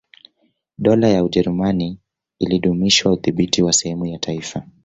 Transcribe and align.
Dola 0.77 1.07
ya 1.07 1.23
Ujerumani 1.23 1.97
ilidumisha 2.39 3.11
udhibiti 3.11 3.63
wa 3.63 3.73
sehemu 3.73 4.05
ya 4.05 4.19
taifa 4.19 4.67